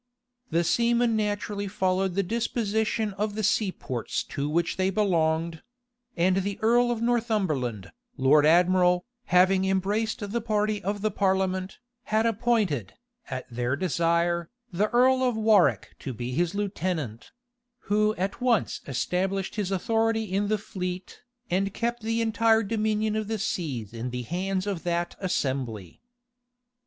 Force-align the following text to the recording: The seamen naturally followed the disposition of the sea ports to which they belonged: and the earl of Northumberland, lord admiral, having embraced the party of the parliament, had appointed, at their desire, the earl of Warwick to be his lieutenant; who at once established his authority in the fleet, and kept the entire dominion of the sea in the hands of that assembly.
The 0.49 0.63
seamen 0.63 1.15
naturally 1.15 1.67
followed 1.67 2.15
the 2.15 2.23
disposition 2.23 3.13
of 3.19 3.35
the 3.35 3.43
sea 3.43 3.71
ports 3.71 4.23
to 4.33 4.49
which 4.49 4.75
they 4.75 4.89
belonged: 4.89 5.61
and 6.17 6.37
the 6.37 6.57
earl 6.63 6.89
of 6.89 7.03
Northumberland, 7.03 7.91
lord 8.17 8.43
admiral, 8.43 9.05
having 9.25 9.65
embraced 9.65 10.27
the 10.31 10.41
party 10.41 10.81
of 10.83 11.01
the 11.01 11.11
parliament, 11.11 11.77
had 12.05 12.25
appointed, 12.25 12.95
at 13.29 13.47
their 13.51 13.75
desire, 13.75 14.49
the 14.73 14.89
earl 14.89 15.21
of 15.21 15.37
Warwick 15.37 15.91
to 15.99 16.13
be 16.15 16.31
his 16.31 16.55
lieutenant; 16.55 17.31
who 17.81 18.15
at 18.15 18.41
once 18.41 18.81
established 18.87 19.53
his 19.53 19.69
authority 19.69 20.23
in 20.23 20.47
the 20.47 20.57
fleet, 20.57 21.21
and 21.51 21.75
kept 21.75 22.01
the 22.01 22.23
entire 22.23 22.63
dominion 22.63 23.15
of 23.15 23.27
the 23.27 23.37
sea 23.37 23.87
in 23.93 24.09
the 24.09 24.23
hands 24.23 24.65
of 24.65 24.81
that 24.81 25.15
assembly. 25.19 26.01